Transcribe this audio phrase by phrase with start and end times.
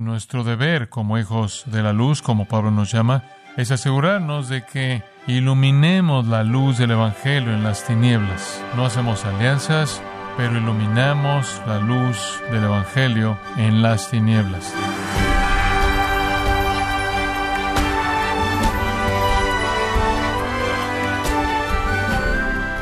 [0.00, 3.24] Nuestro deber como hijos de la luz, como Pablo nos llama,
[3.56, 8.62] es asegurarnos de que iluminemos la luz del Evangelio en las tinieblas.
[8.76, 10.00] No hacemos alianzas,
[10.36, 14.72] pero iluminamos la luz del Evangelio en las tinieblas.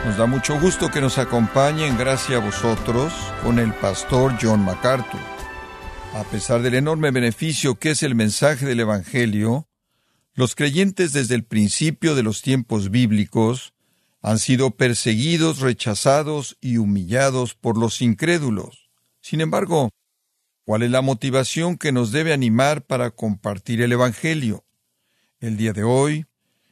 [0.05, 5.36] Nos da mucho gusto que nos acompañen, gracias a vosotros, con el pastor John MacArthur.
[6.15, 9.69] A pesar del enorme beneficio que es el mensaje del Evangelio,
[10.35, 13.75] los creyentes desde el principio de los tiempos bíblicos
[14.23, 18.91] han sido perseguidos, rechazados y humillados por los incrédulos.
[19.21, 19.91] Sin embargo,
[20.65, 24.65] ¿cuál es la motivación que nos debe animar para compartir el Evangelio?
[25.39, 26.27] El día de hoy,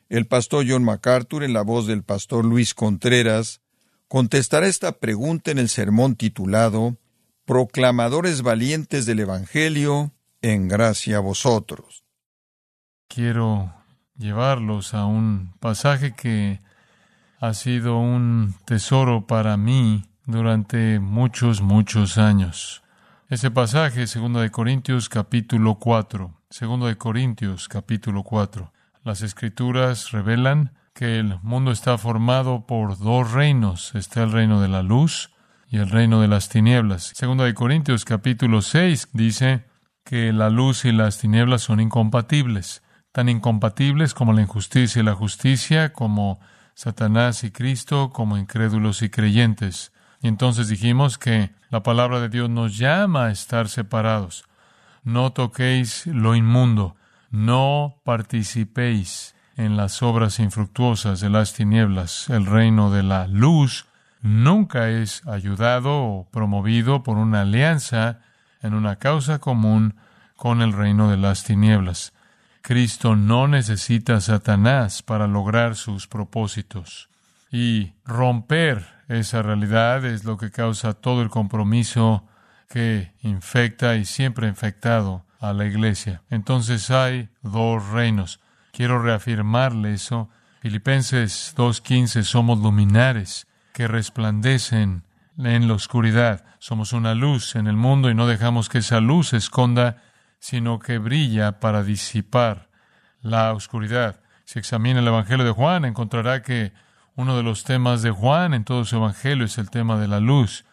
[0.08, 3.60] el pastor John MacArthur, en la voz del pastor Luis Contreras,
[4.08, 6.98] contestará esta pregunta en el sermón titulado
[7.44, 12.04] proclamadores valientes del Evangelio, en gracia a vosotros.
[13.08, 13.72] Quiero
[14.16, 16.60] llevarlos a un pasaje que
[17.40, 22.82] ha sido un tesoro para mí durante muchos, muchos años.
[23.28, 28.72] Ese pasaje, segundo de Corintios capítulo 4, segundo de Corintios capítulo 4.
[29.02, 33.94] Las escrituras revelan que el mundo está formado por dos reinos.
[33.94, 35.33] Está el reino de la luz
[35.74, 37.10] y el reino de las tinieblas.
[37.16, 39.64] Segundo de Corintios capítulo 6 dice
[40.04, 45.16] que la luz y las tinieblas son incompatibles, tan incompatibles como la injusticia y la
[45.16, 46.38] justicia, como
[46.74, 49.92] Satanás y Cristo, como incrédulos y creyentes.
[50.22, 54.44] Y entonces dijimos que la palabra de Dios nos llama a estar separados.
[55.02, 56.94] No toquéis lo inmundo,
[57.30, 62.30] no participéis en las obras infructuosas de las tinieblas.
[62.30, 63.86] El reino de la luz
[64.24, 68.20] nunca es ayudado o promovido por una alianza
[68.62, 69.96] en una causa común
[70.34, 72.14] con el reino de las tinieblas.
[72.62, 77.10] Cristo no necesita a Satanás para lograr sus propósitos.
[77.52, 82.26] Y romper esa realidad es lo que causa todo el compromiso
[82.70, 86.22] que infecta y siempre ha infectado a la iglesia.
[86.30, 88.40] Entonces hay dos reinos.
[88.72, 90.30] Quiero reafirmarle eso.
[90.62, 95.02] Filipenses 2.15 somos luminares que resplandecen
[95.36, 96.44] en la oscuridad.
[96.60, 100.00] Somos una luz en el mundo y no dejamos que esa luz se esconda,
[100.38, 102.70] sino que brilla para disipar
[103.20, 104.20] la oscuridad.
[104.44, 106.72] Si examina el Evangelio de Juan, encontrará que
[107.16, 110.20] uno de los temas de Juan en todo su Evangelio es el tema de la
[110.20, 110.64] luz.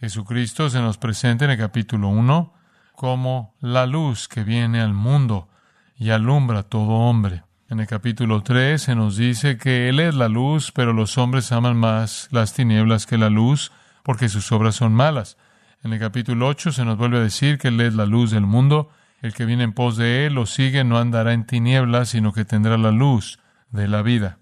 [0.00, 2.52] Jesucristo se nos presenta en el capítulo 1
[2.92, 5.48] como la luz que viene al mundo
[5.96, 7.44] y alumbra a todo hombre.
[7.70, 11.52] En el capítulo 3 se nos dice que Él es la luz, pero los hombres
[11.52, 15.36] aman más las tinieblas que la luz, porque sus obras son malas.
[15.82, 18.46] En el capítulo 8 se nos vuelve a decir que Él es la luz del
[18.46, 18.90] mundo.
[19.20, 22.46] El que viene en pos de Él o sigue no andará en tinieblas, sino que
[22.46, 23.38] tendrá la luz
[23.70, 24.38] de la vida.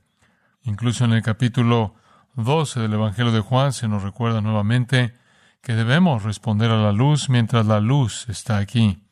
[0.62, 1.96] Incluso en el capítulo
[2.34, 5.14] 12 del Evangelio de Juan se nos recuerda nuevamente
[5.62, 9.02] que debemos responder a la luz mientras la luz está aquí.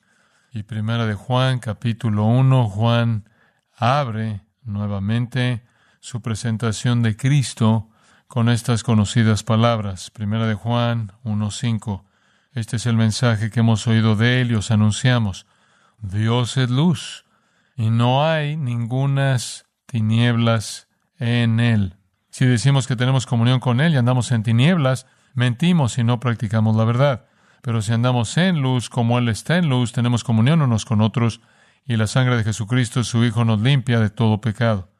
[0.53, 3.25] Y primera de Juan, capítulo 1, Juan
[3.77, 5.65] abre nuevamente
[6.01, 7.89] su presentación de Cristo
[8.27, 10.11] con estas conocidas palabras.
[10.11, 12.03] Primera de Juan 1.5.
[12.53, 15.47] Este es el mensaje que hemos oído de él y os anunciamos.
[16.01, 17.25] Dios es luz
[17.77, 21.97] y no hay ningunas tinieblas en él.
[22.31, 26.77] Si decimos que tenemos comunión con él y andamos en tinieblas, mentimos y no practicamos
[26.77, 27.27] la verdad.
[27.63, 31.41] Pero si andamos en luz como él está en luz, tenemos comunión unos con otros
[31.87, 34.91] y la sangre de Jesucristo, su Hijo, nos limpia de todo pecado.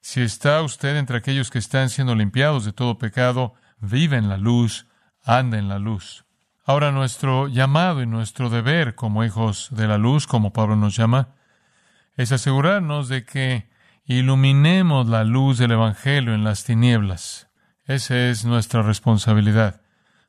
[0.00, 4.36] Si está usted entre aquellos que están siendo limpiados de todo pecado, vive en la
[4.36, 4.86] luz,
[5.24, 6.24] anda en la luz.
[6.64, 11.34] Ahora nuestro llamado y nuestro deber como hijos de la luz, como Pablo nos llama,
[12.16, 13.70] es asegurarnos de que
[14.04, 17.48] iluminemos la luz del Evangelio en las tinieblas.
[17.84, 19.80] Esa es nuestra responsabilidad.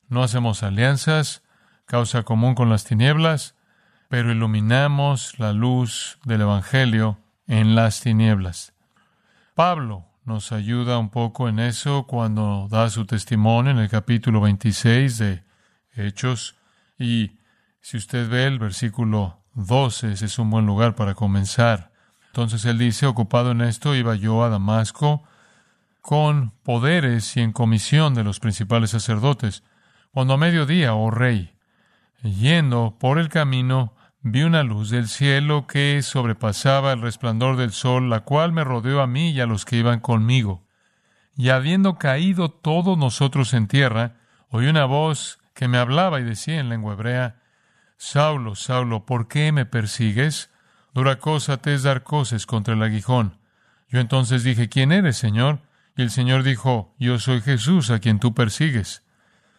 [0.08, 1.44] No hacemos alianzas,
[1.86, 3.56] causa común con las tinieblas,
[4.10, 8.74] pero iluminamos la luz del Evangelio en las tinieblas.
[9.54, 15.18] Pablo nos ayuda un poco en eso cuando da su testimonio en el capítulo 26
[15.20, 15.44] de
[15.94, 16.56] Hechos.
[16.98, 17.38] Y
[17.82, 21.92] si usted ve el versículo 12, ese es un buen lugar para comenzar.
[22.28, 25.24] Entonces él dice, ocupado en esto, iba yo a Damasco
[26.02, 29.64] con poderes y en comisión de los principales sacerdotes,
[30.12, 31.54] cuando a mediodía, oh rey,
[32.24, 38.10] yendo por el camino, vi una luz del cielo que sobrepasaba el resplandor del sol,
[38.10, 40.66] la cual me rodeó a mí y a los que iban conmigo.
[41.36, 44.18] Y habiendo caído todos nosotros en tierra,
[44.50, 47.42] oí una voz que me hablaba y decía en lengua hebrea,
[47.98, 50.50] Saulo, Saulo, ¿por qué me persigues?
[50.94, 53.40] Dura cosa te es dar cosas contra el aguijón.
[53.90, 55.60] Yo entonces dije, ¿quién eres, Señor?
[55.96, 59.04] Y el Señor dijo, Yo soy Jesús a quien tú persigues.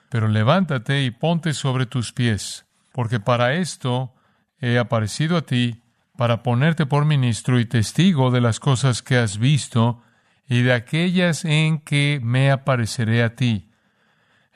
[0.08, 4.14] Pero levántate y ponte sobre tus pies, porque para esto
[4.60, 5.82] he aparecido a ti,
[6.16, 10.02] para ponerte por ministro y testigo de las cosas que has visto
[10.48, 13.70] y de aquellas en que me apareceré a ti,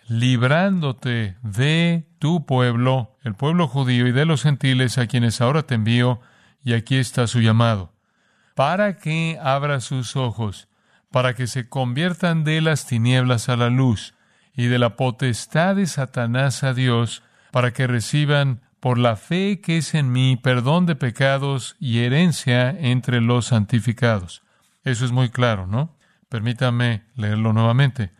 [0.07, 5.77] librándote de tu pueblo, el pueblo judío y de los gentiles a quienes ahora te
[5.77, 6.21] envío,
[6.63, 7.93] y aquí está su llamado,
[8.55, 10.69] para que abra sus ojos
[11.15, 14.15] para que se conviertan de las tinieblas a la luz
[14.53, 17.23] y de la potestad de Satanás a Dios,
[17.53, 22.69] para que reciban por la fe que es en mí perdón de pecados y herencia
[22.69, 24.43] entre los santificados.
[24.83, 25.97] Eso es muy claro, ¿no?
[26.29, 28.13] Permítame leerlo nuevamente.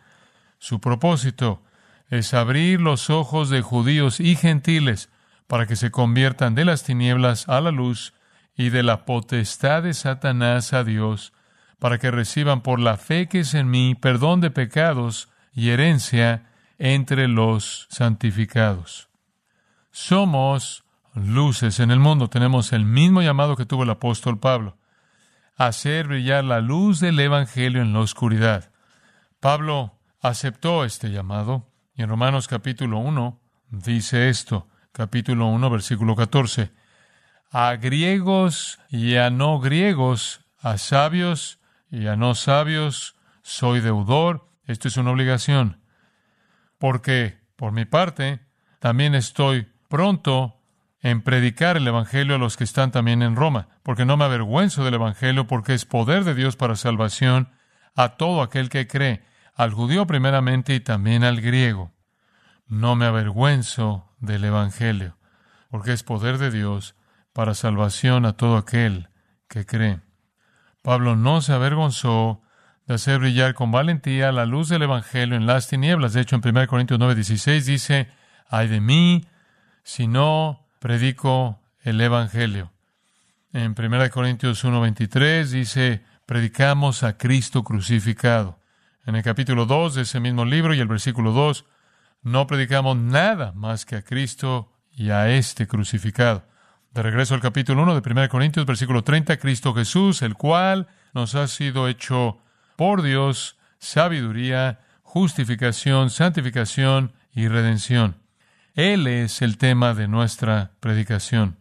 [0.57, 1.61] Su propósito
[2.09, 5.11] es abrir los ojos de judíos y gentiles
[5.45, 8.15] para que se conviertan de las tinieblas a la luz
[8.57, 11.31] y de la potestad de Satanás a Dios,
[11.77, 16.49] para que reciban por la fe que es en mí perdón de pecados y herencia
[16.79, 19.09] entre los santificados.
[19.97, 20.83] Somos
[21.13, 22.29] luces en el mundo.
[22.29, 24.77] Tenemos el mismo llamado que tuvo el apóstol Pablo,
[25.55, 28.73] hacer brillar la luz del Evangelio en la oscuridad.
[29.39, 33.39] Pablo aceptó este llamado y en Romanos capítulo 1
[33.69, 36.73] dice esto, capítulo 1 versículo 14,
[37.49, 44.49] a griegos y a no griegos, a sabios y a no sabios soy deudor.
[44.65, 45.79] Esto es una obligación.
[46.79, 48.41] Porque, por mi parte,
[48.79, 50.59] también estoy pronto
[51.01, 54.83] en predicar el Evangelio a los que están también en Roma, porque no me avergüenzo
[54.83, 57.49] del Evangelio, porque es poder de Dios para salvación
[57.95, 59.23] a todo aquel que cree,
[59.53, 61.91] al judío primeramente y también al griego.
[62.67, 65.17] No me avergüenzo del Evangelio,
[65.69, 66.95] porque es poder de Dios
[67.33, 69.09] para salvación a todo aquel
[69.47, 69.99] que cree.
[70.81, 72.41] Pablo no se avergonzó
[72.87, 76.13] de hacer brillar con valentía la luz del Evangelio en las tinieblas.
[76.13, 78.09] De hecho, en 1 Corintios 9, 16 dice,
[78.47, 79.25] ay de mí
[79.85, 82.73] si no predico el Evangelio.
[83.53, 88.59] En 1 Corintios 1, 23 dice, predicamos a Cristo crucificado.
[89.05, 91.65] En el capítulo 2 de ese mismo libro y el versículo 2,
[92.23, 96.43] no predicamos nada más que a Cristo y a este crucificado.
[96.91, 101.35] De regreso al capítulo 1 de 1 Corintios, versículo 30, Cristo Jesús, el cual nos
[101.35, 102.39] ha sido hecho
[102.75, 108.24] por Dios sabiduría, justificación, santificación y redención.
[108.75, 111.57] Él es el tema de nuestra predicación.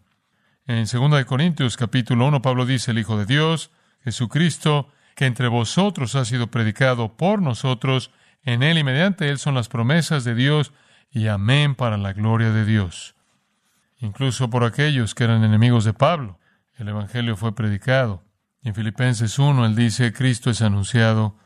[0.67, 3.71] En 2 Corintios capítulo 1 Pablo dice, el Hijo de Dios,
[4.03, 8.11] Jesucristo, que entre vosotros ha sido predicado por nosotros,
[8.45, 10.73] en Él y mediante Él son las promesas de Dios,
[11.11, 13.15] y amén para la gloria de Dios
[14.05, 16.39] incluso por aquellos que eran enemigos de Pablo.
[16.77, 18.23] El Evangelio fue predicado.
[18.63, 21.37] En Filipenses 1 él dice, Cristo es anunciado,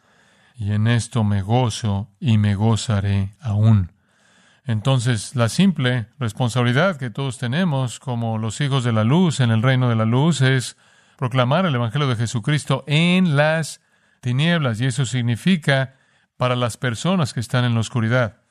[0.56, 3.93] y en esto me gozo y me gozaré aún.
[4.69, 9.62] Entonces, la simple responsabilidad que todos tenemos como los hijos de la luz en el
[9.62, 10.76] reino de la luz es
[11.17, 13.81] proclamar el Evangelio de Jesucristo en las
[14.20, 15.94] tinieblas, y eso significa
[16.37, 18.43] para las personas que están en la oscuridad.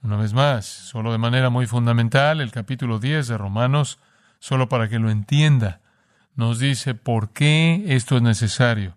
[0.00, 3.98] Una vez más, solo de manera muy fundamental, el capítulo 10 de Romanos,
[4.38, 5.82] solo para que lo entienda,
[6.36, 8.96] nos dice por qué esto es necesario.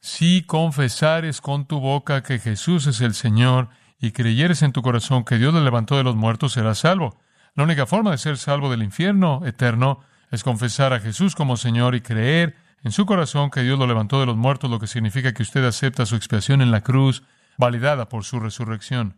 [0.00, 3.68] Si confesares con tu boca que Jesús es el Señor
[4.00, 7.18] y creyeres en tu corazón que Dios le levantó de los muertos, serás salvo.
[7.54, 10.00] La única forma de ser salvo del infierno eterno
[10.30, 14.20] es confesar a Jesús como Señor y creer en su corazón que Dios lo levantó
[14.20, 17.24] de los muertos, lo que significa que usted acepta su expiación en la cruz,
[17.56, 19.16] validada por su resurrección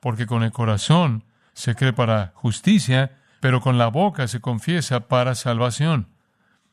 [0.00, 5.34] porque con el corazón se cree para justicia, pero con la boca se confiesa para
[5.34, 6.08] salvación.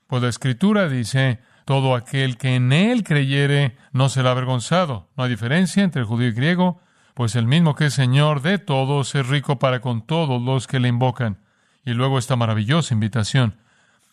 [0.07, 5.09] Pues la Escritura dice, todo aquel que en él creyere no será avergonzado.
[5.17, 6.79] No hay diferencia entre el judío y griego,
[7.15, 10.81] pues el mismo que es Señor de todos es rico para con todos los que
[10.81, 11.39] le invocan.
[11.85, 13.57] Y luego esta maravillosa invitación.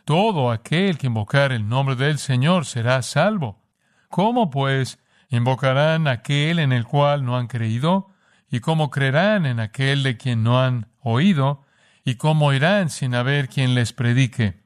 [0.04, 3.61] Todo aquel que invocar el nombre del Señor será salvo.
[4.09, 8.11] ¿Cómo pues invocarán aquel en el cual no han creído?
[8.49, 11.64] ¿Y cómo creerán en aquel de quien no han oído?
[12.04, 14.62] ¿Y cómo irán sin haber quien les predique?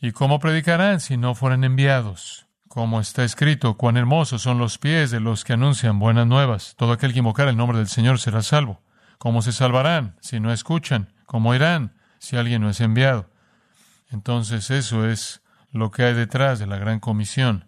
[0.00, 2.46] ¿Y cómo predicarán si no fueran enviados?
[2.70, 6.76] Como está escrito, cuán hermosos son los pies de los que anuncian buenas nuevas.
[6.76, 8.80] Todo aquel que invocar el nombre del Señor será salvo.
[9.18, 11.12] ¿Cómo se salvarán si no escuchan?
[11.26, 13.28] ¿Cómo irán si alguien no es enviado?
[14.12, 17.66] Entonces eso es lo que hay detrás de la gran comisión.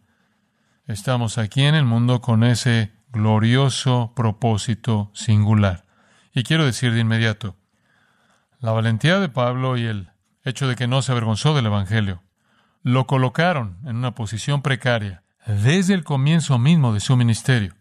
[0.86, 5.84] Estamos aquí en el mundo con ese glorioso propósito singular.
[6.32, 7.56] Y quiero decir de inmediato,
[8.60, 10.12] La valentía de Pablo y el
[10.44, 12.21] hecho de que no se avergonzó del Evangelio
[12.82, 17.74] lo colocaron en una posición precaria desde el comienzo mismo de su ministerio.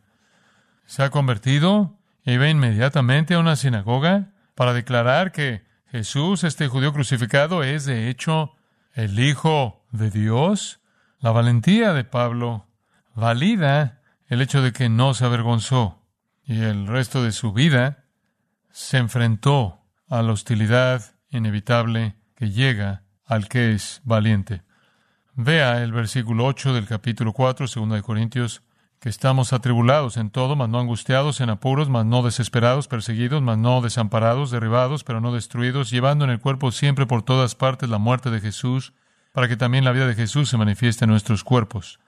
[0.85, 6.93] Se ha convertido y va inmediatamente a una sinagoga para declarar que Jesús, este judío
[6.93, 8.53] crucificado, es de hecho
[8.93, 10.79] el Hijo de Dios.
[11.19, 12.67] La valentía de Pablo
[13.15, 16.01] valida el hecho de que no se avergonzó
[16.45, 18.05] y el resto de su vida
[18.71, 24.63] se enfrentó a la hostilidad inevitable que llega al que es valiente.
[25.35, 28.63] Vea el versículo 8 del capítulo 4, 2 de Corintios,
[28.99, 33.57] que estamos atribulados en todo, mas no angustiados, en apuros, mas no desesperados, perseguidos, mas
[33.57, 37.97] no desamparados, derribados, pero no destruidos, llevando en el cuerpo siempre por todas partes la
[37.97, 38.93] muerte de Jesús,
[39.31, 42.01] para que también la vida de Jesús se manifieste en nuestros cuerpos.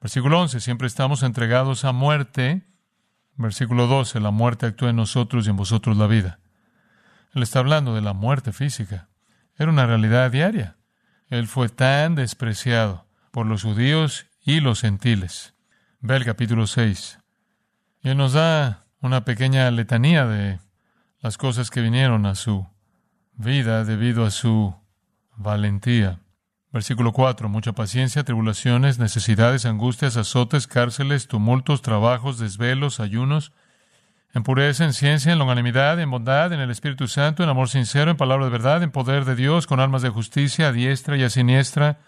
[0.00, 2.62] Versículo 11, siempre estamos entregados a muerte.
[3.36, 6.38] Versículo 12, la muerte actúa en nosotros y en vosotros la vida.
[7.34, 9.08] Él está hablando de la muerte física.
[9.56, 10.76] Era una realidad diaria.
[11.30, 15.54] Él fue tan despreciado por los judíos y los gentiles.
[16.00, 17.20] Ve el capítulo 6.
[18.02, 20.58] Y él nos da una pequeña letanía de
[21.20, 22.66] las cosas que vinieron a su
[23.34, 24.74] vida debido a su
[25.36, 26.18] valentía.
[26.72, 27.48] Versículo 4.
[27.48, 33.52] Mucha paciencia, tribulaciones, necesidades, angustias, azotes, cárceles, tumultos, trabajos, desvelos, ayunos,
[34.32, 38.10] en pureza, en ciencia, en longanimidad, en bondad, en el Espíritu Santo, en amor sincero,
[38.10, 41.24] en palabra de verdad, en poder de Dios, con almas de justicia, a diestra y
[41.24, 41.98] a siniestra,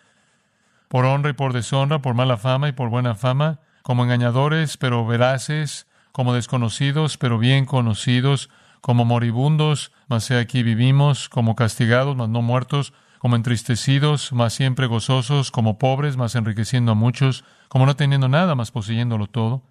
[0.89, 5.05] por honra y por deshonra, por mala fama y por buena fama, como engañadores, pero
[5.05, 8.51] veraces, como desconocidos, pero bien conocidos,
[8.81, 14.87] como moribundos, mas he aquí vivimos, como castigados, mas no muertos, como entristecidos, mas siempre
[14.87, 19.63] gozosos, como pobres, mas enriqueciendo a muchos, como no teniendo nada, mas poseyéndolo todo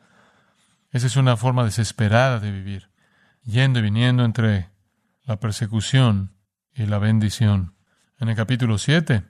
[0.92, 2.90] esa es una forma desesperada de vivir,
[3.44, 4.70] yendo y viniendo entre
[5.24, 6.34] la persecución
[6.74, 7.76] y la bendición.
[8.20, 9.24] En el capítulo 7,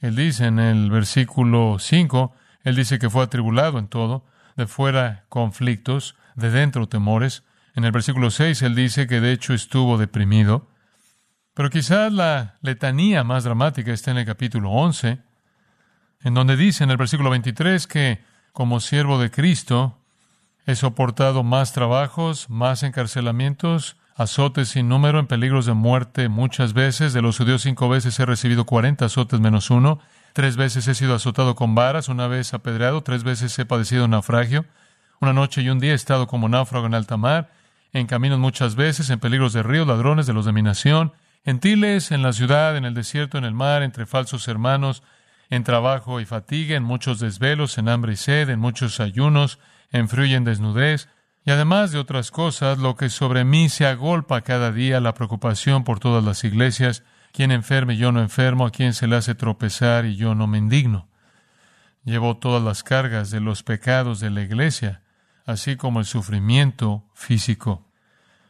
[0.00, 5.24] él dice en el versículo 5, él dice que fue atribulado en todo, de fuera
[5.28, 7.44] conflictos, de dentro temores.
[7.74, 10.68] En el versículo 6, él dice que de hecho estuvo deprimido.
[11.54, 15.22] Pero quizás la letanía más dramática está en el capítulo 11,
[16.22, 20.03] en donde dice en el versículo 23 que como siervo de Cristo,
[20.66, 27.12] He soportado más trabajos, más encarcelamientos, azotes sin número, en peligros de muerte muchas veces.
[27.12, 30.00] De los judíos cinco veces he recibido cuarenta azotes menos uno.
[30.32, 34.64] Tres veces he sido azotado con varas, una vez apedreado, tres veces he padecido naufragio.
[35.20, 37.52] Una noche y un día he estado como náufrago en alta mar,
[37.92, 41.12] en caminos muchas veces, en peligros de ríos, ladrones de los de mi nación,
[41.44, 45.02] gentiles, en la ciudad, en el desierto, en el mar, entre falsos hermanos,
[45.50, 49.58] en trabajo y fatiga, en muchos desvelos, en hambre y sed, en muchos ayunos,
[49.94, 51.08] en frío y en desnudez,
[51.46, 55.84] y además de otras cosas, lo que sobre mí se agolpa cada día la preocupación
[55.84, 59.36] por todas las iglesias, quien enferme y yo no enfermo, a quien se le hace
[59.36, 61.06] tropezar y yo no me indigno.
[62.04, 65.02] Llevo todas las cargas de los pecados de la iglesia,
[65.46, 67.86] así como el sufrimiento físico.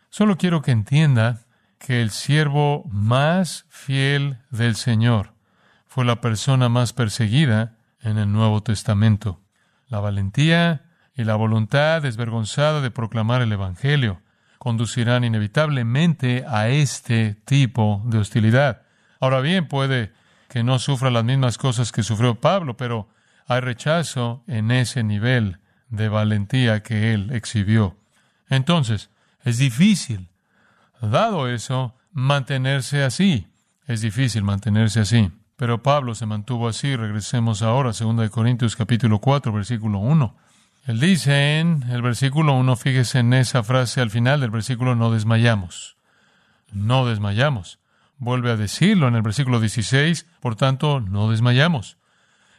[0.08, 1.42] Solo quiero que entienda
[1.78, 5.34] que el siervo más fiel del Señor
[5.86, 9.42] fue la persona más perseguida en el Nuevo Testamento.
[9.88, 10.84] La valentía
[11.16, 14.20] y la voluntad desvergonzada de proclamar el Evangelio
[14.58, 18.82] conducirán inevitablemente a este tipo de hostilidad.
[19.20, 20.12] Ahora bien, puede
[20.48, 23.08] que no sufra las mismas cosas que sufrió Pablo, pero
[23.46, 27.96] hay rechazo en ese nivel de valentía que él exhibió.
[28.48, 29.10] Entonces,
[29.42, 30.30] es difícil,
[31.00, 33.46] dado eso, mantenerse así.
[33.86, 35.30] Es difícil mantenerse así.
[35.56, 36.96] Pero Pablo se mantuvo así.
[36.96, 40.36] Regresemos ahora a 2 Corintios capítulo 4, versículo 1.
[40.86, 45.10] Él dice en el versículo 1, fíjese en esa frase al final del versículo, no
[45.10, 45.96] desmayamos.
[46.72, 47.78] No desmayamos.
[48.18, 51.96] Vuelve a decirlo en el versículo 16, por tanto, no desmayamos.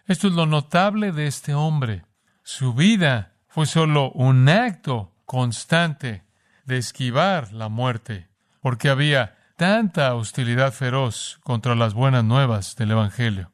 [0.08, 2.04] Esto es lo notable de este hombre.
[2.42, 6.24] Su vida fue solo un acto constante
[6.66, 8.30] de esquivar la muerte,
[8.60, 13.52] porque había tanta hostilidad feroz contra las buenas nuevas del Evangelio.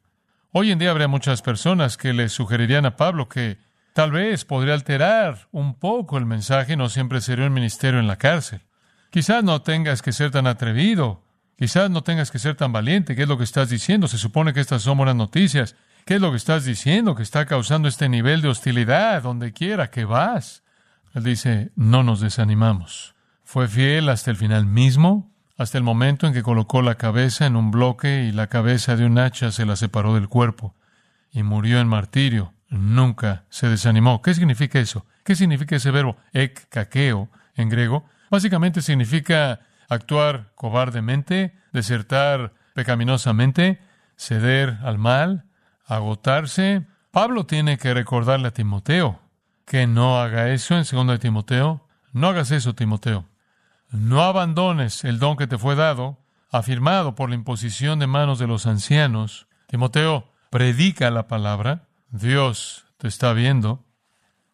[0.50, 3.58] Hoy en día habría muchas personas que le sugerirían a Pablo que
[3.92, 8.16] Tal vez podría alterar un poco el mensaje, no siempre sería un ministerio en la
[8.16, 8.62] cárcel.
[9.10, 11.22] Quizás no tengas que ser tan atrevido,
[11.58, 13.14] quizás no tengas que ser tan valiente.
[13.14, 14.08] ¿Qué es lo que estás diciendo?
[14.08, 15.76] Se supone que estas son buenas noticias.
[16.06, 19.90] ¿Qué es lo que estás diciendo que está causando este nivel de hostilidad donde quiera
[19.90, 20.62] que vas?
[21.14, 23.14] Él dice, no nos desanimamos.
[23.44, 27.56] Fue fiel hasta el final mismo, hasta el momento en que colocó la cabeza en
[27.56, 30.74] un bloque y la cabeza de un hacha se la separó del cuerpo
[31.30, 34.22] y murió en martirio nunca se desanimó.
[34.22, 35.06] ¿Qué significa eso?
[35.24, 38.04] ¿Qué significa ese verbo ek kakeo en griego?
[38.30, 43.80] Básicamente significa actuar cobardemente, desertar pecaminosamente,
[44.16, 45.44] ceder al mal,
[45.86, 46.86] agotarse.
[47.10, 49.20] Pablo tiene que recordarle a Timoteo
[49.66, 51.86] que no haga eso en 2 de Timoteo.
[52.12, 53.26] No hagas eso, Timoteo.
[53.90, 56.18] No abandones el don que te fue dado,
[56.50, 59.46] afirmado por la imposición de manos de los ancianos.
[59.66, 61.88] Timoteo, predica la palabra.
[62.12, 63.86] Dios te está viendo.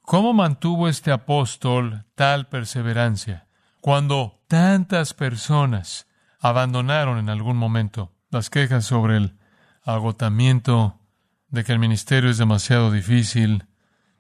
[0.03, 3.49] ¿Cómo mantuvo este apóstol tal perseverancia
[3.81, 6.07] cuando tantas personas
[6.39, 9.39] abandonaron en algún momento las quejas sobre el
[9.83, 11.01] agotamiento,
[11.49, 13.67] de que el ministerio es demasiado difícil?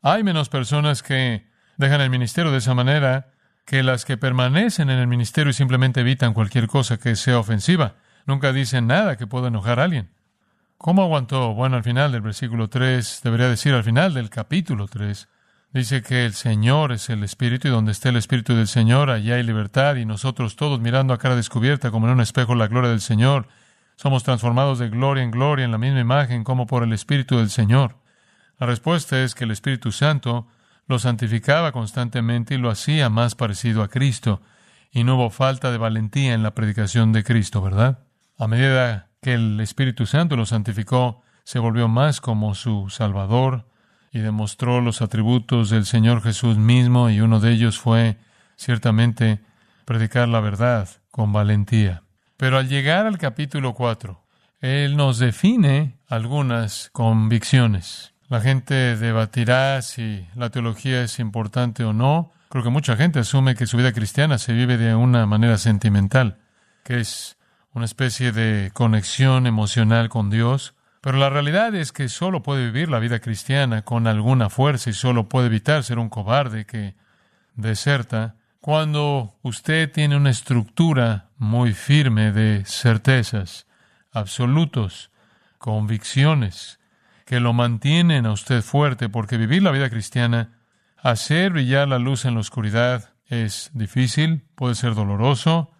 [0.02, 3.30] Hay menos personas que dejan el ministerio de esa manera
[3.64, 7.95] que las que permanecen en el ministerio y simplemente evitan cualquier cosa que sea ofensiva.
[8.26, 10.11] Nunca dicen nada que pueda enojar a alguien.
[10.78, 11.54] ¿Cómo aguantó?
[11.54, 15.28] Bueno, al final del versículo 3, debería decir al final del capítulo 3,
[15.73, 19.35] dice que el Señor es el Espíritu y donde esté el Espíritu del Señor, allá
[19.35, 22.90] hay libertad y nosotros todos mirando a cara descubierta como en un espejo la gloria
[22.90, 23.49] del Señor,
[23.97, 27.50] somos transformados de gloria en gloria en la misma imagen como por el Espíritu del
[27.50, 27.97] Señor.
[28.61, 30.47] La respuesta es que el Espíritu Santo
[30.87, 34.42] lo santificaba constantemente y lo hacía más parecido a Cristo,
[34.92, 37.99] y no hubo falta de valentía en la predicación de Cristo, ¿verdad?
[38.38, 43.66] A medida que el Espíritu Santo lo santificó, se volvió más como su Salvador
[44.12, 48.18] y demostró los atributos del Señor Jesús mismo y uno de ellos fue
[48.56, 49.40] ciertamente
[49.84, 52.02] predicar la verdad con valentía.
[52.37, 54.22] Pero al llegar al capítulo 4,
[54.60, 58.14] Él nos define algunas convicciones.
[58.28, 62.30] La gente debatirá si la teología es importante o no.
[62.50, 66.38] Creo que mucha gente asume que su vida cristiana se vive de una manera sentimental,
[66.84, 67.38] que es
[67.78, 72.88] una especie de conexión emocional con Dios, pero la realidad es que solo puede vivir
[72.88, 76.97] la vida cristiana con alguna fuerza y solo puede evitar ser un cobarde que
[77.54, 83.68] deserta cuando usted tiene una estructura muy firme de certezas,
[84.11, 85.12] absolutos,
[85.58, 86.80] convicciones,
[87.25, 90.58] que lo mantienen a usted fuerte, porque vivir la vida cristiana,
[90.97, 95.71] hacer brillar la luz en la oscuridad, es difícil, puede ser doloroso,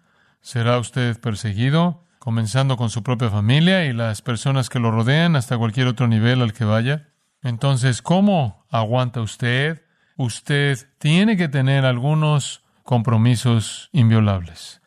[0.41, 5.57] será usted perseguido, comenzando con su propia familia y las personas que lo rodean hasta
[5.57, 7.09] cualquier otro nivel al que vaya.
[7.41, 9.83] Entonces, ¿cómo aguanta usted?
[10.17, 14.81] Usted tiene que tener algunos compromisos inviolables,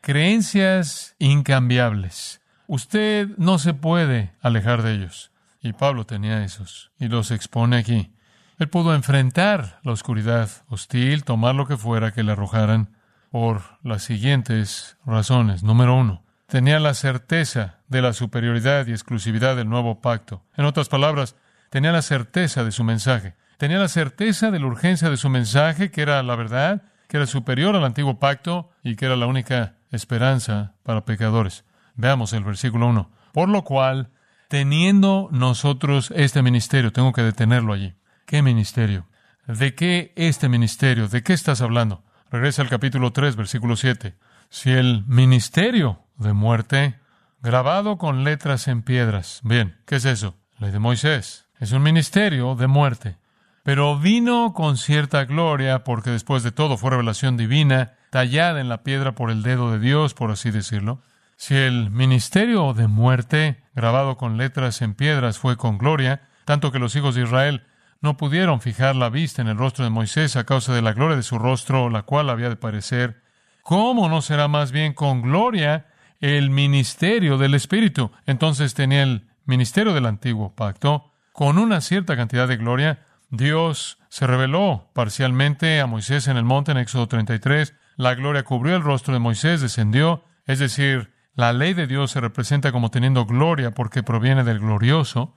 [0.00, 2.40] creencias incambiables.
[2.66, 5.30] Usted no se puede alejar de ellos.
[5.60, 8.12] Y Pablo tenía esos y los expone aquí.
[8.58, 12.96] Él pudo enfrentar la oscuridad hostil, tomar lo que fuera que le arrojaran,
[13.32, 15.62] por las siguientes razones.
[15.62, 20.44] Número uno, tenía la certeza de la superioridad y exclusividad del nuevo pacto.
[20.54, 21.34] En otras palabras,
[21.70, 23.34] tenía la certeza de su mensaje.
[23.56, 27.26] Tenía la certeza de la urgencia de su mensaje, que era la verdad, que era
[27.26, 31.64] superior al antiguo pacto y que era la única esperanza para pecadores.
[31.94, 33.10] Veamos el versículo 1.
[33.32, 34.10] Por lo cual,
[34.48, 37.94] teniendo nosotros este ministerio, tengo que detenerlo allí.
[38.26, 39.06] ¿Qué ministerio?
[39.46, 41.08] ¿De qué este ministerio?
[41.08, 42.04] ¿De qué estás hablando?
[42.32, 44.14] Regresa al capítulo 3, versículo 7.
[44.48, 46.98] Si el ministerio de muerte,
[47.42, 49.40] grabado con letras en piedras.
[49.44, 50.38] Bien, ¿qué es eso?
[50.58, 51.50] Ley de Moisés.
[51.60, 53.18] Es un ministerio de muerte.
[53.64, 58.82] Pero vino con cierta gloria, porque después de todo fue revelación divina, tallada en la
[58.82, 61.02] piedra por el dedo de Dios, por así decirlo.
[61.36, 66.78] Si el ministerio de muerte, grabado con letras en piedras, fue con gloria, tanto que
[66.78, 67.66] los hijos de Israel
[68.02, 71.16] no pudieron fijar la vista en el rostro de Moisés a causa de la gloria
[71.16, 73.22] de su rostro, la cual había de parecer.
[73.62, 75.86] ¿Cómo no será más bien con gloria
[76.20, 78.10] el ministerio del Espíritu?
[78.26, 83.06] Entonces tenía el ministerio del antiguo pacto con una cierta cantidad de gloria.
[83.30, 87.72] Dios se reveló parcialmente a Moisés en el monte en Éxodo 33.
[87.96, 90.24] La gloria cubrió el rostro de Moisés, descendió.
[90.44, 95.36] Es decir, la ley de Dios se representa como teniendo gloria porque proviene del glorioso.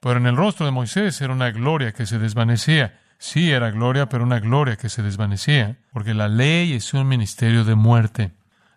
[0.00, 3.00] Pero en el rostro de Moisés era una gloria que se desvanecía.
[3.18, 7.64] Sí era gloria, pero una gloria que se desvanecía, porque la ley es un ministerio
[7.64, 8.32] de muerte.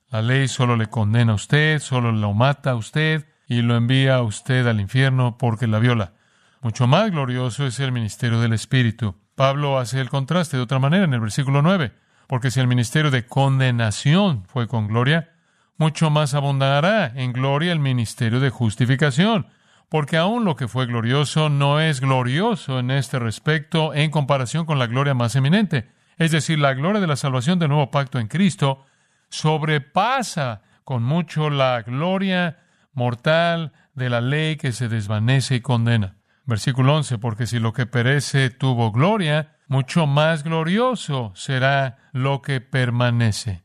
[0.10, 4.15] La ley solo le condena a usted, solo lo mata a usted y lo envía
[4.15, 6.13] a usted al infierno porque la viola.
[6.62, 9.15] Mucho más glorioso es el ministerio del Espíritu.
[9.36, 11.93] Pablo hace el contraste de otra manera en el versículo 9,
[12.27, 15.32] porque si el ministerio de condenación fue con gloria,
[15.77, 19.47] mucho más abundará en gloria el ministerio de justificación
[19.89, 24.80] porque aún lo que fue glorioso no es glorioso en este respecto en comparación con
[24.80, 25.89] la gloria más eminente.
[26.17, 28.86] Es decir, la gloria de la salvación del nuevo pacto en Cristo
[29.30, 32.60] sobrepasa con mucho la gloria
[32.93, 36.15] mortal de la ley que se desvanece y condena.
[36.45, 42.62] Versículo 11, porque si lo que perece tuvo gloria, mucho más glorioso será lo que
[42.62, 43.63] permanece.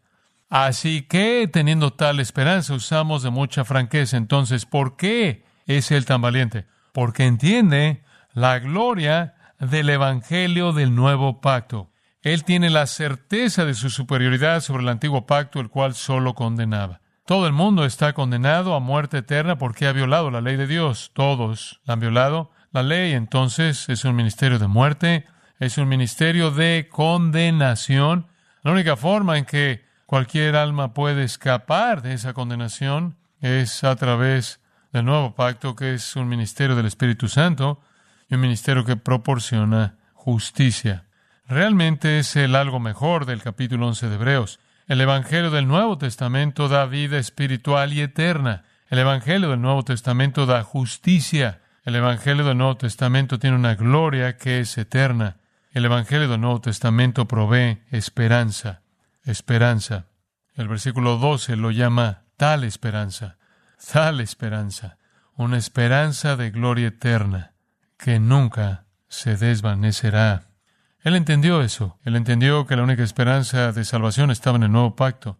[0.48, 4.16] Así que, teniendo tal esperanza, usamos de mucha franqueza.
[4.16, 6.66] Entonces, ¿por qué es él tan valiente?
[6.92, 11.90] Porque entiende la gloria del Evangelio del nuevo pacto.
[12.22, 17.01] Él tiene la certeza de su superioridad sobre el antiguo pacto, el cual solo condenaba.
[17.27, 21.11] Todo el mundo está condenado a muerte eterna porque ha violado la ley de Dios.
[21.14, 22.51] Todos la han violado.
[22.72, 25.27] La ley entonces es un ministerio de muerte,
[25.59, 28.29] es un ministerio de condenación.
[28.62, 34.61] La única forma en que cualquier alma puede escapar de esa condenación es a través
[34.92, 37.81] del nuevo pacto, que es un ministerio del Espíritu Santo
[38.28, 41.07] y un ministerio que proporciona justicia.
[41.48, 44.61] Realmente es el algo mejor del capítulo 11 de Hebreos.
[44.87, 48.64] El Evangelio del Nuevo Testamento da vida espiritual y eterna.
[48.88, 51.62] El Evangelio del Nuevo Testamento da justicia.
[51.85, 55.38] El Evangelio del Nuevo Testamento tiene una gloria que es eterna.
[55.72, 58.83] El Evangelio del Nuevo Testamento provee esperanza.
[59.24, 60.07] Esperanza.
[60.55, 63.38] El versículo 12 lo llama tal esperanza.
[63.90, 64.98] Tal esperanza.
[65.34, 67.52] Una esperanza de gloria eterna
[67.98, 70.48] que nunca se desvanecerá.
[71.00, 71.98] Él entendió eso.
[72.04, 75.38] Él entendió que la única esperanza de salvación estaba en el nuevo pacto.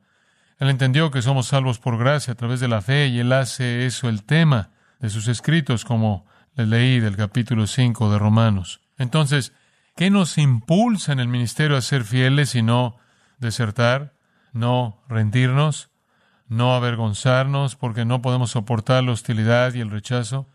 [0.59, 3.87] Él entendió que somos salvos por gracia a través de la fe y él hace
[3.87, 8.81] eso el tema de sus escritos, como le leí del capítulo 5 de Romanos.
[8.99, 9.53] Entonces,
[9.97, 12.99] ¿qué nos impulsa en el ministerio a ser fieles y no
[13.39, 14.15] desertar,
[14.53, 15.92] no rendirnos,
[16.53, 20.49] no avergonzarnos porque no podemos soportar la hostilidad y el rechazo?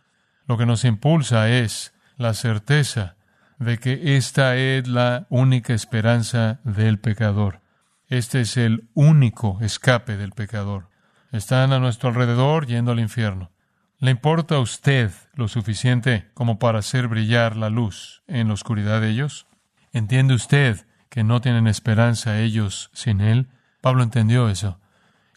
[0.46, 3.16] Lo que nos impulsa es la certeza
[3.58, 7.62] de que esta es la única esperanza del pecador.
[8.08, 10.90] Este es el único escape del pecador.
[11.32, 13.52] Están a nuestro alrededor yendo al infierno.
[14.00, 19.02] ¿Le importa a usted lo suficiente como para hacer brillar la luz en la oscuridad
[19.02, 19.48] de ellos?
[19.92, 23.48] ¿Entiende usted que no tienen esperanza ellos sin Él?
[23.82, 24.80] Pablo entendió eso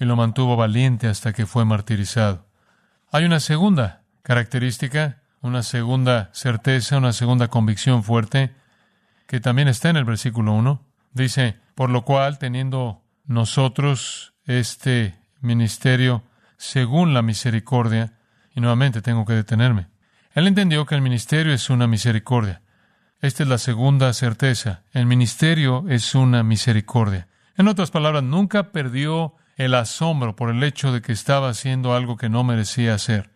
[0.00, 2.48] y lo mantuvo valiente hasta que fue martirizado.
[3.12, 8.54] Hay una segunda característica una segunda certeza, una segunda convicción fuerte,
[9.26, 10.84] que también está en el versículo 1.
[11.12, 16.24] Dice, por lo cual, teniendo nosotros este ministerio
[16.56, 18.18] según la misericordia,
[18.54, 19.88] y nuevamente tengo que detenerme.
[20.34, 22.62] Él entendió que el ministerio es una misericordia.
[23.20, 24.82] Esta es la segunda certeza.
[24.92, 27.28] El ministerio es una misericordia.
[27.56, 32.16] En otras palabras, nunca perdió el asombro por el hecho de que estaba haciendo algo
[32.16, 33.30] que no merecía hacer.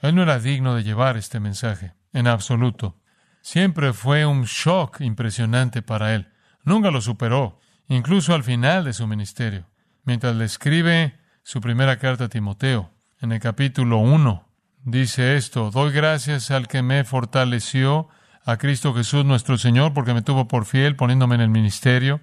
[0.00, 2.96] Él no era digno de llevar este mensaje, en absoluto.
[3.42, 6.32] Siempre fue un shock impresionante para él.
[6.64, 9.66] Nunca lo superó, incluso al final de su ministerio.
[10.04, 14.48] Mientras le escribe su primera carta a Timoteo, en el capítulo 1,
[14.82, 18.08] dice esto, doy gracias al que me fortaleció,
[18.46, 22.22] a Cristo Jesús nuestro Señor, porque me tuvo por fiel poniéndome en el ministerio,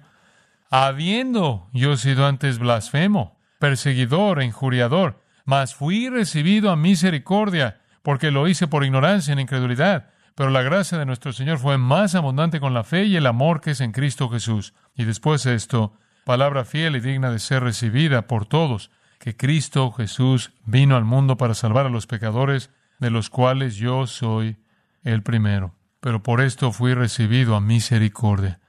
[0.70, 8.46] habiendo yo sido antes blasfemo, perseguidor e injuriador, mas fui recibido a misericordia, porque lo
[8.46, 10.10] hice por ignorancia en incredulidad.
[10.34, 13.62] Pero la gracia de nuestro Señor fue más abundante con la fe y el amor
[13.62, 14.74] que es en Cristo Jesús.
[14.94, 15.94] Y después de esto,
[16.26, 21.38] palabra fiel y digna de ser recibida por todos, que Cristo Jesús vino al mundo
[21.38, 24.58] para salvar a los pecadores, de los cuales yo soy
[25.04, 25.74] el primero.
[26.00, 28.60] Pero por esto fui recibido a misericordia,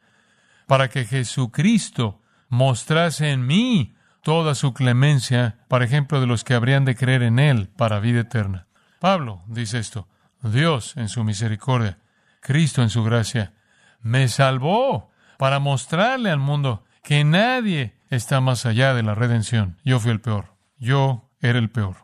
[0.67, 3.94] para que Jesucristo mostrase en mí
[4.25, 8.21] toda su clemencia, para ejemplo de los que habrían de creer en Él para vida
[8.21, 8.65] eterna.
[8.99, 10.07] Pablo dice esto,
[10.41, 11.99] Dios en su misericordia,
[12.41, 13.53] Cristo en su gracia,
[14.01, 19.77] me salvó para mostrarle al mundo que nadie está más allá de la redención.
[19.85, 21.97] Yo fui el peor, yo era el peor.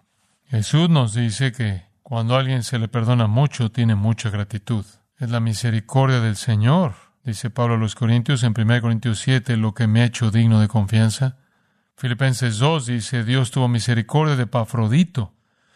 [0.45, 4.85] Jesús nos dice que cuando a alguien se le perdona mucho, tiene mucha gratitud.
[5.17, 9.73] Es la misericordia del Señor, dice Pablo a los Corintios en 1 Corintios 7, lo
[9.73, 11.40] que me ha hecho digno de confianza.
[12.01, 15.35] Filipenses 2 dice, Dios tuvo misericordia de Pafrodito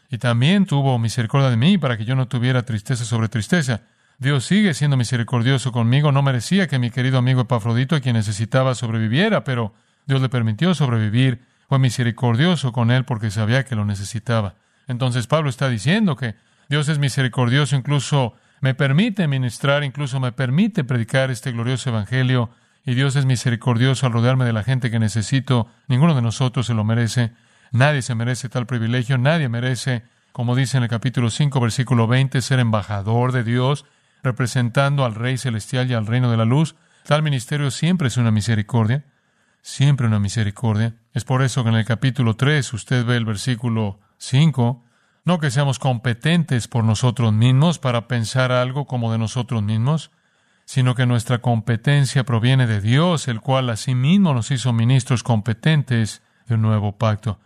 [0.10, 3.84] y también tuvo misericordia de mí para que yo no tuviera tristeza sobre tristeza.
[4.18, 6.12] Dios sigue siendo misericordioso conmigo.
[6.12, 9.76] No merecía que mi querido amigo Epafrodito, quien necesitaba, sobreviviera, pero
[10.08, 11.44] Dios le permitió sobrevivir.
[11.70, 14.56] Fue misericordioso con él porque sabía que lo necesitaba.
[14.88, 16.34] Entonces Pablo está diciendo que
[16.70, 22.50] Dios es misericordioso, incluso me permite ministrar, incluso me permite predicar este glorioso evangelio
[22.86, 25.68] y Dios es misericordioso al rodearme de la gente que necesito.
[25.88, 27.32] Ninguno de nosotros se lo merece.
[27.72, 29.18] Nadie se merece tal privilegio.
[29.18, 33.86] Nadie merece, como dice en el capítulo 5, versículo 20, ser embajador de Dios,
[34.22, 36.76] representando al Rey Celestial y al reino de la luz.
[37.06, 39.04] Tal ministerio siempre es una misericordia.
[39.64, 40.94] Siempre una misericordia.
[41.14, 44.86] Es por eso que en el capítulo 3 usted ve el versículo 5.
[45.24, 50.12] No que seamos competentes por nosotros mismos para pensar algo como de nosotros mismos,
[50.66, 56.56] sino que nuestra competencia proviene de Dios, el cual asimismo nos hizo ministros competentes de
[56.56, 57.40] un nuevo pacto.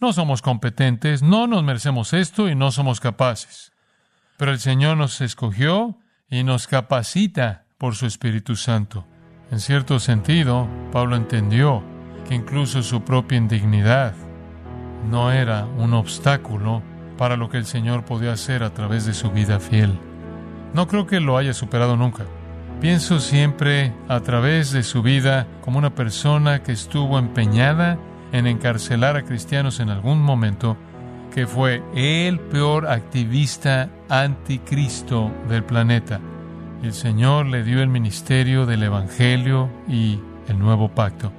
[0.00, 3.72] No somos competentes, no nos merecemos esto y no somos capaces.
[4.36, 9.06] Pero el Señor nos escogió y nos capacita por su Espíritu Santo.
[9.50, 11.82] En cierto sentido, Pablo entendió
[12.28, 14.14] que incluso su propia indignidad
[15.08, 16.82] no era un obstáculo
[17.16, 19.98] para lo que el Señor podía hacer a través de su vida fiel.
[20.72, 22.24] No creo que lo haya superado nunca.
[22.80, 27.98] Pienso siempre a través de su vida como una persona que estuvo empeñada
[28.32, 30.76] en encarcelar a cristianos en algún momento,
[31.32, 36.20] que fue el peor activista anticristo del planeta.
[36.82, 41.32] El Señor le dio el ministerio del Evangelio y el nuevo pacto.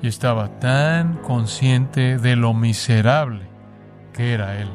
[0.00, 3.48] Y estaba tan consciente de lo miserable
[4.12, 4.68] que era él.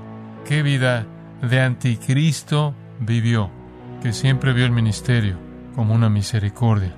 [0.46, 1.06] Qué vida
[1.42, 3.50] de anticristo vivió,
[4.02, 5.43] que siempre vio el ministerio
[5.76, 6.96] como una misericordia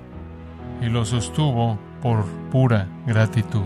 [0.80, 3.64] y lo sostuvo por pura gratitud.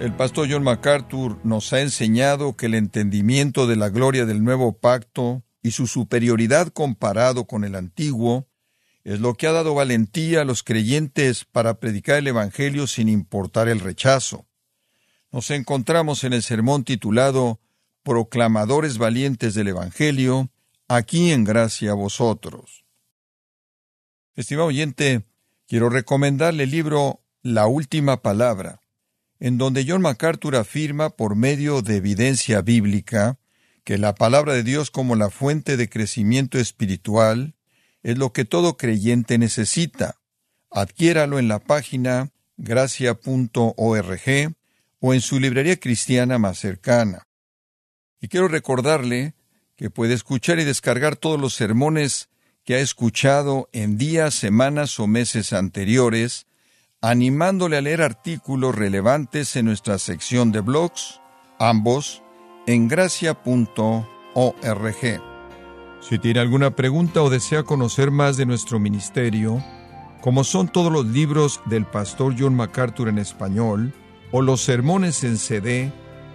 [0.00, 4.78] El pastor John MacArthur nos ha enseñado que el entendimiento de la gloria del nuevo
[4.78, 8.46] pacto y su superioridad comparado con el antiguo
[9.04, 13.68] es lo que ha dado valentía a los creyentes para predicar el Evangelio sin importar
[13.68, 14.46] el rechazo.
[15.32, 17.60] Nos encontramos en el sermón titulado
[18.06, 20.48] Proclamadores valientes del Evangelio,
[20.86, 22.84] aquí en gracia a vosotros.
[24.36, 25.24] Estimado oyente,
[25.66, 28.80] quiero recomendarle el libro La Última Palabra,
[29.40, 33.40] en donde John MacArthur afirma por medio de evidencia bíblica
[33.82, 37.56] que la palabra de Dios como la fuente de crecimiento espiritual
[38.04, 40.20] es lo que todo creyente necesita.
[40.70, 44.20] Adquiéralo en la página gracia.org
[45.00, 47.26] o en su librería cristiana más cercana.
[48.26, 49.36] Y quiero recordarle
[49.76, 52.28] que puede escuchar y descargar todos los sermones
[52.64, 56.48] que ha escuchado en días, semanas o meses anteriores,
[57.00, 61.20] animándole a leer artículos relevantes en nuestra sección de blogs,
[61.60, 62.24] ambos
[62.66, 63.36] en gracia.org.
[66.00, 69.64] Si tiene alguna pregunta o desea conocer más de nuestro ministerio,
[70.20, 73.94] como son todos los libros del pastor John MacArthur en español,
[74.32, 75.92] o los sermones en CD